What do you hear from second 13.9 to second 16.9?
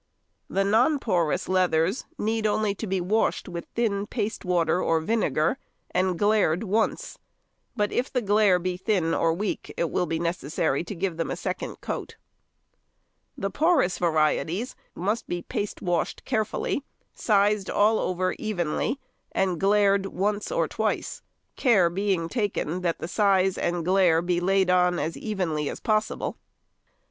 varieties must be paste washed carefully,